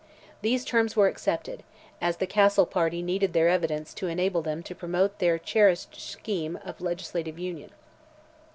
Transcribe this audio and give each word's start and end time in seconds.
These 0.41 0.65
terms 0.65 0.95
were 0.95 1.05
accepted, 1.07 1.61
as 2.01 2.17
the 2.17 2.25
Castle 2.25 2.65
party 2.65 3.03
needed 3.03 3.33
their 3.33 3.47
evidence 3.47 3.93
to 3.93 4.07
enable 4.07 4.41
them 4.41 4.63
to 4.63 4.73
promote 4.73 5.19
the 5.19 5.37
cherished 5.37 5.95
scheme 6.01 6.57
of 6.65 6.81
legislative 6.81 7.37
Union. 7.37 7.69